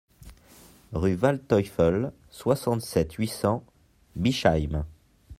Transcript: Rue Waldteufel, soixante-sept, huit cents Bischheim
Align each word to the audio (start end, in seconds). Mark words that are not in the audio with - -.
Rue 0.93 1.13
Waldteufel, 1.13 2.11
soixante-sept, 2.31 3.13
huit 3.19 3.27
cents 3.27 3.63
Bischheim 4.15 4.83